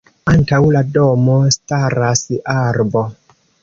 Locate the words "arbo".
2.59-3.09